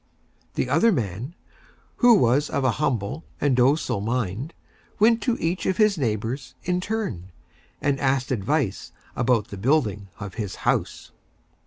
[0.55, 1.35] The Other Man,
[1.97, 4.51] who was of a Humble and Docile Mind,
[4.97, 7.31] went to Each of his Neighbors in Turn,
[7.83, 11.11] and asked Advice about the Building of his House.